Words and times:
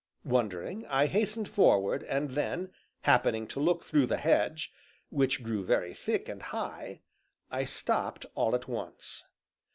Wondering, 0.25 0.83
I 0.87 1.05
hastened 1.05 1.47
forward, 1.47 2.01
and 2.05 2.31
then, 2.31 2.71
happening 3.01 3.45
to 3.49 3.59
look 3.59 3.83
through 3.83 4.07
the 4.07 4.17
hedge, 4.17 4.73
which 5.11 5.43
grew 5.43 5.63
very 5.63 5.93
thick 5.93 6.27
and 6.27 6.41
high, 6.41 7.01
I 7.51 7.65
stopped 7.65 8.25
all 8.33 8.55
at 8.55 8.67
once. 8.67 9.25